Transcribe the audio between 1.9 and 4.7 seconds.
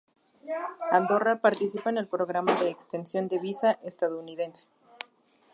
en el Programa de exención de visa estadounidense.